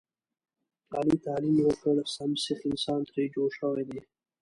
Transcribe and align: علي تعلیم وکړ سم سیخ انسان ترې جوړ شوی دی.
علي 0.97 1.17
تعلیم 1.25 1.57
وکړ 1.63 1.95
سم 2.15 2.31
سیخ 2.43 2.59
انسان 2.69 2.99
ترې 3.09 3.23
جوړ 3.35 3.49
شوی 3.59 3.83
دی. 3.89 3.99